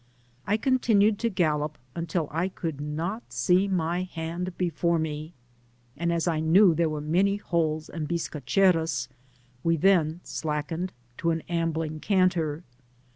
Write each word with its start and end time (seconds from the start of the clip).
I 0.47 0.57
continued 0.57 1.19
to 1.19 1.29
gallop 1.29 1.77
until 1.93 2.27
I 2.31 2.49
could 2.49 2.81
not 2.81 3.31
see 3.31 3.67
my 3.67 4.01
hand 4.01 4.57
before 4.57 4.97
me, 4.97 5.35
and 5.95 6.11
as 6.11 6.27
I 6.27 6.39
knew 6.39 6.73
there 6.73 6.89
were 6.89 6.99
many 7.01 7.35
holes 7.35 7.87
and 7.87 8.07
bisca 8.09 8.41
cheros, 8.43 9.09
we 9.63 9.77
then 9.77 10.19
slackened 10.23 10.91
to 11.19 11.29
an 11.29 11.41
ambling 11.41 11.99
canter. 11.99 12.63